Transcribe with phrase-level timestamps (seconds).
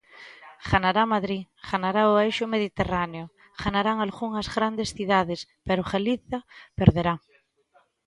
[0.71, 3.25] Ganará Madrid, ganará o eixo mediterráneo,
[3.61, 6.39] ganarán algunhas grandes cidades, pero Galiza
[6.79, 7.15] perderá.